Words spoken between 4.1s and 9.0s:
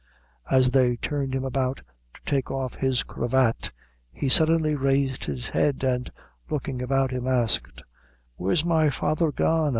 he suddenly raised his head, and looking about him, asked "Where's my